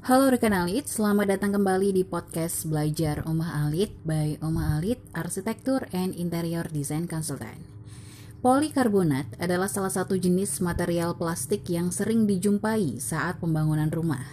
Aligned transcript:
Halo 0.00 0.32
rekan 0.32 0.56
Alit, 0.56 0.88
selamat 0.88 1.36
datang 1.36 1.60
kembali 1.60 1.92
di 1.92 2.08
podcast 2.08 2.64
Belajar 2.64 3.20
Omah 3.28 3.68
Alit 3.68 3.92
by 4.00 4.40
Omah 4.40 4.80
Alit 4.80 4.96
Arsitektur 5.12 5.92
and 5.92 6.16
Interior 6.16 6.64
Design 6.72 7.04
Consultant. 7.04 7.60
Polikarbonat 8.40 9.36
adalah 9.36 9.68
salah 9.68 9.92
satu 9.92 10.16
jenis 10.16 10.64
material 10.64 11.20
plastik 11.20 11.68
yang 11.68 11.92
sering 11.92 12.24
dijumpai 12.24 12.96
saat 12.96 13.44
pembangunan 13.44 13.92
rumah. 13.92 14.24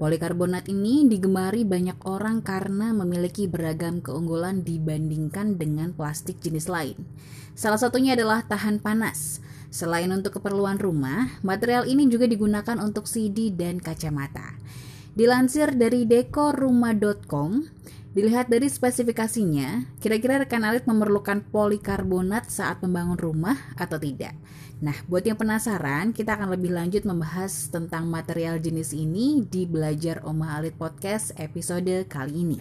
Polikarbonat 0.00 0.72
ini 0.72 1.04
digemari 1.04 1.68
banyak 1.68 2.08
orang 2.08 2.40
karena 2.40 2.96
memiliki 2.96 3.44
beragam 3.44 4.00
keunggulan 4.00 4.64
dibandingkan 4.64 5.60
dengan 5.60 5.92
plastik 5.92 6.40
jenis 6.40 6.72
lain. 6.72 6.96
Salah 7.52 7.76
satunya 7.76 8.16
adalah 8.16 8.48
tahan 8.48 8.80
panas. 8.80 9.44
Selain 9.68 10.08
untuk 10.08 10.40
keperluan 10.40 10.80
rumah, 10.80 11.36
material 11.44 11.84
ini 11.84 12.08
juga 12.08 12.24
digunakan 12.24 12.80
untuk 12.80 13.04
CD 13.04 13.52
dan 13.52 13.76
kacamata. 13.76 14.56
Dilansir 15.12 15.76
dari 15.76 16.08
dekorrumah.com, 16.08 17.68
dilihat 18.16 18.48
dari 18.48 18.64
spesifikasinya, 18.64 20.00
kira-kira 20.00 20.40
rekan 20.40 20.64
alit 20.64 20.88
memerlukan 20.88 21.44
polikarbonat 21.52 22.48
saat 22.48 22.80
membangun 22.80 23.20
rumah 23.20 23.60
atau 23.76 24.00
tidak. 24.00 24.32
Nah, 24.80 24.96
buat 25.12 25.20
yang 25.20 25.36
penasaran, 25.36 26.16
kita 26.16 26.40
akan 26.40 26.56
lebih 26.56 26.72
lanjut 26.72 27.04
membahas 27.04 27.68
tentang 27.68 28.08
material 28.08 28.56
jenis 28.56 28.96
ini 28.96 29.44
di 29.44 29.68
Belajar 29.68 30.24
Omah 30.24 30.56
Alit 30.64 30.80
Podcast 30.80 31.36
episode 31.36 32.08
kali 32.08 32.32
ini. 32.32 32.58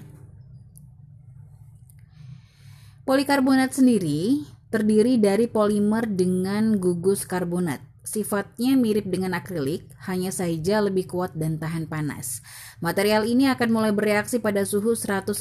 Polikarbonat 3.08 3.72
sendiri 3.72 4.44
terdiri 4.68 5.16
dari 5.24 5.48
polimer 5.48 6.04
dengan 6.04 6.76
gugus 6.76 7.24
karbonat 7.24 7.91
Sifatnya 8.02 8.74
mirip 8.74 9.06
dengan 9.06 9.38
akrilik, 9.38 9.86
hanya 10.10 10.34
saja 10.34 10.82
lebih 10.82 11.06
kuat 11.06 11.38
dan 11.38 11.62
tahan 11.62 11.86
panas. 11.86 12.42
Material 12.82 13.30
ini 13.30 13.46
akan 13.46 13.70
mulai 13.70 13.94
bereaksi 13.94 14.42
pada 14.42 14.66
suhu 14.66 14.98
150 14.98 15.38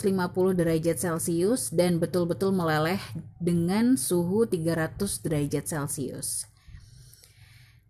derajat 0.53 0.97
Celcius 1.01 1.73
dan 1.73 1.97
betul-betul 1.97 2.53
meleleh 2.53 3.01
dengan 3.41 3.97
suhu 3.97 4.45
300 4.45 5.01
derajat 5.25 5.65
Celcius. 5.65 6.45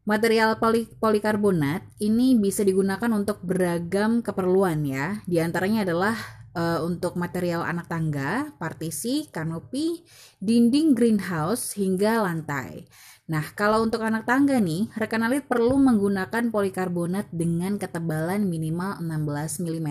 Material 0.07 0.57
poli 0.57 0.87
polikarbonat 0.87 1.85
ini 1.99 2.39
bisa 2.39 2.63
digunakan 2.63 3.11
untuk 3.11 3.43
beragam 3.43 4.23
keperluan 4.23 4.87
ya. 4.87 5.19
Di 5.27 5.43
antaranya 5.43 5.83
adalah 5.83 6.40
uh, 6.55 6.81
untuk 6.83 7.15
material 7.15 7.63
anak 7.63 7.87
tangga, 7.87 8.55
partisi, 8.59 9.29
kanopi, 9.31 10.03
dinding 10.43 10.95
greenhouse 10.97 11.75
hingga 11.79 12.23
lantai. 12.25 12.87
Nah, 13.31 13.47
kalau 13.55 13.87
untuk 13.87 14.03
anak 14.03 14.27
tangga 14.27 14.59
nih, 14.59 14.91
rekan 14.99 15.23
alit 15.23 15.47
perlu 15.47 15.79
menggunakan 15.79 16.51
polikarbonat 16.51 17.31
dengan 17.31 17.79
ketebalan 17.79 18.43
minimal 18.43 18.99
16 18.99 19.63
mm 19.63 19.91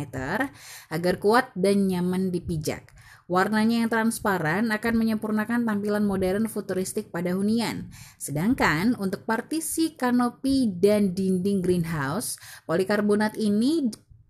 agar 0.91 1.15
kuat 1.23 1.55
dan 1.55 1.87
nyaman 1.87 2.35
dipijak. 2.35 2.91
Warnanya 3.29 3.85
yang 3.85 3.93
transparan 3.93 4.73
akan 4.73 4.93
menyempurnakan 4.97 5.61
tampilan 5.61 6.01
modern 6.01 6.49
futuristik 6.49 7.13
pada 7.13 7.37
hunian. 7.37 7.93
Sedangkan 8.17 8.97
untuk 8.97 9.23
partisi, 9.23 9.93
kanopi, 9.93 10.65
dan 10.65 11.13
dinding 11.13 11.61
greenhouse, 11.61 12.41
polikarbonat 12.65 13.37
ini 13.37 13.87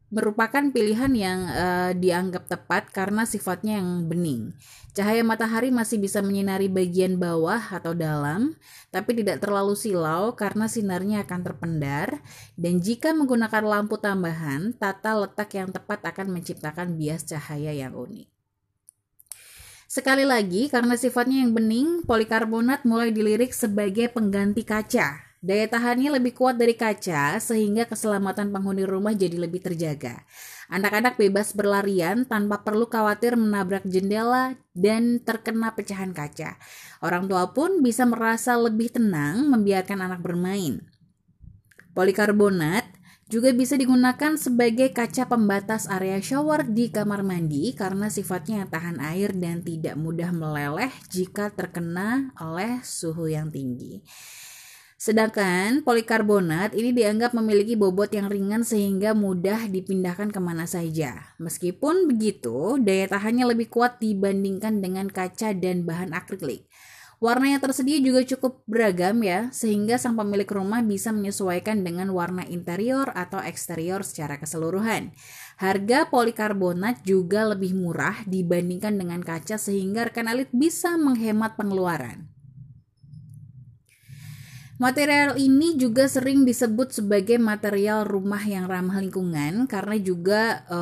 merupakan 0.09 0.73
pilihan 0.73 1.13
yang 1.13 1.39
uh, 1.45 1.91
dianggap 1.93 2.49
tepat 2.49 2.89
karena 2.89 3.29
sifatnya 3.29 3.77
yang 3.77 4.09
bening. 4.09 4.57
Cahaya 4.97 5.21
matahari 5.21 5.69
masih 5.69 6.01
bisa 6.01 6.19
menyinari 6.25 6.65
bagian 6.65 7.21
bawah 7.21 7.61
atau 7.61 7.93
dalam, 7.93 8.57
tapi 8.89 9.13
tidak 9.21 9.37
terlalu 9.37 9.77
silau 9.77 10.33
karena 10.33 10.65
sinarnya 10.65 11.21
akan 11.23 11.39
terpendar. 11.45 12.25
Dan 12.57 12.81
jika 12.81 13.13
menggunakan 13.13 13.61
lampu 13.61 14.01
tambahan, 14.01 14.73
tata 14.75 15.13
letak 15.13 15.53
yang 15.53 15.69
tepat 15.69 16.01
akan 16.01 16.33
menciptakan 16.33 16.97
bias 16.97 17.29
cahaya 17.29 17.69
yang 17.69 17.93
unik. 17.93 18.27
Sekali 19.89 20.25
lagi, 20.25 20.69
karena 20.69 20.97
sifatnya 20.97 21.45
yang 21.45 21.53
bening, 21.53 22.05
polikarbonat 22.05 22.85
mulai 22.85 23.09
dilirik 23.13 23.53
sebagai 23.53 24.09
pengganti 24.09 24.61
kaca 24.61 25.28
Daya 25.39 25.71
tahannya 25.71 26.19
lebih 26.19 26.35
kuat 26.35 26.59
dari 26.59 26.75
kaca 26.75 27.39
sehingga 27.39 27.87
keselamatan 27.87 28.51
penghuni 28.51 28.83
rumah 28.83 29.15
jadi 29.15 29.39
lebih 29.39 29.63
terjaga. 29.63 30.27
Anak-anak 30.67 31.15
bebas 31.15 31.55
berlarian 31.55 32.27
tanpa 32.27 32.59
perlu 32.67 32.91
khawatir 32.91 33.39
menabrak 33.39 33.87
jendela 33.87 34.59
dan 34.75 35.23
terkena 35.23 35.71
pecahan 35.71 36.11
kaca. 36.11 36.59
Orang 36.99 37.31
tua 37.31 37.55
pun 37.55 37.79
bisa 37.79 38.03
merasa 38.03 38.59
lebih 38.59 38.91
tenang 38.91 39.47
membiarkan 39.47 40.03
anak 40.03 40.19
bermain. 40.19 40.83
Polikarbonat 41.95 42.99
juga 43.31 43.55
bisa 43.55 43.79
digunakan 43.79 44.35
sebagai 44.35 44.91
kaca 44.91 45.23
pembatas 45.23 45.87
area 45.87 46.19
shower 46.19 46.67
di 46.67 46.91
kamar 46.91 47.23
mandi 47.23 47.71
karena 47.71 48.11
sifatnya 48.11 48.67
tahan 48.67 48.99
air 48.99 49.31
dan 49.31 49.63
tidak 49.63 49.95
mudah 49.95 50.35
meleleh 50.35 50.91
jika 51.07 51.47
terkena 51.47 52.35
oleh 52.43 52.83
suhu 52.83 53.31
yang 53.31 53.47
tinggi. 53.47 54.03
Sedangkan 54.99 55.79
polikarbonat 55.87 56.75
ini 56.75 56.91
dianggap 56.91 57.31
memiliki 57.31 57.79
bobot 57.79 58.11
yang 58.11 58.27
ringan 58.27 58.67
sehingga 58.67 59.15
mudah 59.15 59.71
dipindahkan 59.71 60.27
ke 60.27 60.43
mana 60.43 60.67
saja. 60.67 61.31
Meskipun 61.39 62.11
begitu, 62.11 62.75
daya 62.83 63.07
tahannya 63.07 63.55
lebih 63.55 63.71
kuat 63.71 64.03
dibandingkan 64.03 64.83
dengan 64.83 65.07
kaca 65.07 65.55
dan 65.55 65.87
bahan 65.87 66.11
akrilik. 66.11 66.67
Warna 67.23 67.51
yang 67.51 67.63
tersedia 67.63 67.99
juga 68.03 68.27
cukup 68.27 68.63
beragam 68.67 69.23
ya, 69.23 69.47
sehingga 69.55 69.95
sang 69.95 70.19
pemilik 70.19 70.47
rumah 70.47 70.83
bisa 70.83 71.15
menyesuaikan 71.15 71.79
dengan 71.79 72.11
warna 72.11 72.43
interior 72.47 73.07
atau 73.15 73.39
eksterior 73.39 74.03
secara 74.03 74.35
keseluruhan. 74.35 75.15
Harga 75.59 76.11
polikarbonat 76.11 77.07
juga 77.07 77.47
lebih 77.47 77.71
murah 77.71 78.19
dibandingkan 78.27 78.99
dengan 78.99 79.23
kaca 79.23 79.55
sehingga 79.55 80.11
rekan 80.11 80.27
alit 80.27 80.51
bisa 80.51 80.99
menghemat 80.99 81.55
pengeluaran. 81.55 82.38
Material 84.79 85.35
ini 85.35 85.75
juga 85.75 86.07
sering 86.07 86.47
disebut 86.47 86.95
sebagai 86.95 87.35
material 87.35 88.07
rumah 88.07 88.39
yang 88.39 88.63
ramah 88.63 89.03
lingkungan 89.03 89.67
karena 89.67 89.99
juga 89.99 90.63
e, 90.71 90.79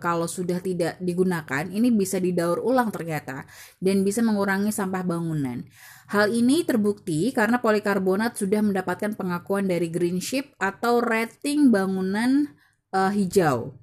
kalau 0.00 0.24
sudah 0.24 0.56
tidak 0.64 0.96
digunakan 1.04 1.68
ini 1.68 1.92
bisa 1.92 2.16
didaur 2.16 2.64
ulang 2.64 2.88
ternyata 2.88 3.44
dan 3.76 4.00
bisa 4.08 4.24
mengurangi 4.24 4.72
sampah 4.72 5.04
bangunan. 5.04 5.68
Hal 6.08 6.32
ini 6.32 6.64
terbukti 6.64 7.28
karena 7.36 7.60
polikarbonat 7.60 8.40
sudah 8.40 8.64
mendapatkan 8.64 9.12
pengakuan 9.12 9.68
dari 9.68 9.92
Green 9.92 10.16
Ship 10.16 10.56
atau 10.56 11.04
rating 11.04 11.68
bangunan 11.68 12.56
e, 12.88 13.00
hijau. 13.20 13.76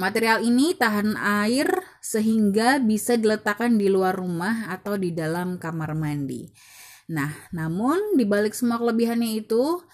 Material 0.00 0.40
ini 0.40 0.72
tahan 0.72 1.12
air 1.20 1.68
sehingga 2.00 2.80
bisa 2.80 3.20
diletakkan 3.20 3.76
di 3.76 3.92
luar 3.92 4.16
rumah 4.16 4.72
atau 4.72 4.96
di 4.96 5.12
dalam 5.12 5.60
kamar 5.60 5.92
mandi. 5.92 6.48
Nah, 7.10 7.32
namun 7.52 8.16
di 8.16 8.24
balik 8.24 8.56
semua 8.56 8.80
kelebihannya 8.80 9.44
itu 9.44 9.84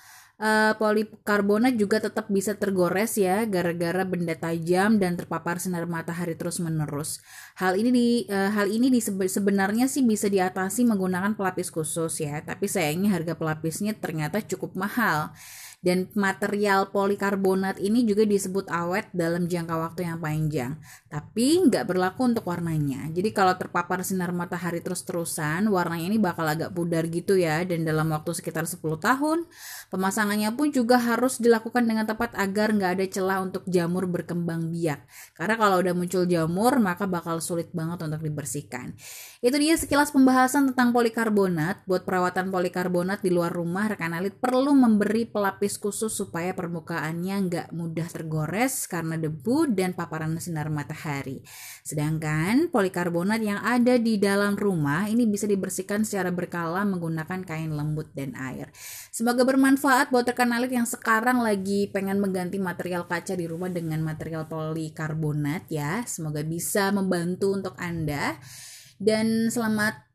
uh, 0.40 0.72
polikarbonat 0.80 1.76
juga 1.76 2.00
tetap 2.00 2.30
bisa 2.32 2.56
tergores 2.56 3.18
ya 3.20 3.44
gara-gara 3.44 4.02
benda 4.08 4.34
tajam 4.34 4.96
dan 4.96 5.14
terpapar 5.14 5.60
sinar 5.60 5.84
matahari 5.84 6.34
terus-menerus. 6.34 7.20
Hal 7.60 7.76
ini 7.76 7.90
di 7.92 8.08
uh, 8.32 8.50
hal 8.50 8.72
ini 8.72 8.88
di 8.88 9.00
sebenarnya 9.04 9.86
sih 9.86 10.02
bisa 10.02 10.26
diatasi 10.32 10.88
menggunakan 10.88 11.36
pelapis 11.36 11.68
khusus 11.68 12.24
ya, 12.24 12.40
tapi 12.46 12.66
sayangnya 12.66 13.12
harga 13.14 13.36
pelapisnya 13.36 13.92
ternyata 13.94 14.40
cukup 14.40 14.74
mahal. 14.74 15.34
Dan 15.80 16.12
material 16.12 16.92
polikarbonat 16.92 17.80
ini 17.80 18.04
juga 18.04 18.28
disebut 18.28 18.68
awet 18.68 19.08
dalam 19.16 19.48
jangka 19.48 19.80
waktu 19.80 20.04
yang 20.04 20.20
panjang. 20.20 20.76
Tapi 21.08 21.72
nggak 21.72 21.88
berlaku 21.88 22.28
untuk 22.28 22.44
warnanya. 22.44 23.08
Jadi 23.08 23.32
kalau 23.32 23.56
terpapar 23.56 24.04
sinar 24.04 24.28
matahari 24.36 24.84
terus-terusan, 24.84 25.64
warnanya 25.72 26.12
ini 26.12 26.20
bakal 26.20 26.44
agak 26.44 26.76
pudar 26.76 27.08
gitu 27.08 27.40
ya. 27.40 27.64
Dan 27.64 27.88
dalam 27.88 28.12
waktu 28.12 28.36
sekitar 28.36 28.68
10 28.68 29.00
tahun, 29.00 29.48
pemasangannya 29.88 30.52
pun 30.52 30.68
juga 30.68 31.00
harus 31.00 31.40
dilakukan 31.40 31.88
dengan 31.88 32.04
tepat 32.04 32.36
agar 32.36 32.76
nggak 32.76 33.00
ada 33.00 33.06
celah 33.08 33.38
untuk 33.40 33.64
jamur 33.64 34.04
berkembang 34.04 34.68
biak. 34.68 35.08
Karena 35.32 35.56
kalau 35.56 35.80
udah 35.80 35.96
muncul 35.96 36.28
jamur, 36.28 36.76
maka 36.76 37.08
bakal 37.08 37.40
sulit 37.40 37.72
banget 37.72 38.04
untuk 38.04 38.20
dibersihkan. 38.20 38.92
Itu 39.40 39.56
dia 39.56 39.80
sekilas 39.80 40.12
pembahasan 40.12 40.76
tentang 40.76 40.92
polikarbonat. 40.92 41.88
Buat 41.88 42.04
perawatan 42.04 42.52
polikarbonat 42.52 43.24
di 43.24 43.32
luar 43.32 43.48
rumah, 43.48 43.88
rekan 43.88 44.12
alit 44.12 44.36
perlu 44.36 44.76
memberi 44.76 45.24
pelapis 45.24 45.69
lapis 45.70 45.78
khusus 45.78 46.10
supaya 46.10 46.50
permukaannya 46.50 47.46
nggak 47.46 47.68
mudah 47.70 48.10
tergores 48.10 48.90
karena 48.90 49.14
debu 49.14 49.70
dan 49.70 49.94
paparan 49.94 50.34
sinar 50.42 50.66
matahari. 50.66 51.46
Sedangkan 51.86 52.66
polikarbonat 52.74 53.38
yang 53.38 53.62
ada 53.62 53.94
di 53.94 54.18
dalam 54.18 54.58
rumah 54.58 55.06
ini 55.06 55.30
bisa 55.30 55.46
dibersihkan 55.46 56.02
secara 56.02 56.34
berkala 56.34 56.82
menggunakan 56.82 57.46
kain 57.46 57.70
lembut 57.70 58.10
dan 58.18 58.34
air. 58.34 58.74
Semoga 59.14 59.46
bermanfaat 59.46 60.10
buat 60.10 60.26
rekan 60.26 60.50
alit 60.50 60.74
yang 60.74 60.90
sekarang 60.90 61.38
lagi 61.38 61.86
pengen 61.94 62.18
mengganti 62.18 62.58
material 62.58 63.06
kaca 63.06 63.38
di 63.38 63.46
rumah 63.46 63.70
dengan 63.70 64.02
material 64.02 64.50
polikarbonat 64.50 65.70
ya. 65.70 66.02
Semoga 66.02 66.42
bisa 66.42 66.90
membantu 66.90 67.54
untuk 67.54 67.78
Anda. 67.78 68.42
Dan 68.98 69.48
selamat 69.54 70.09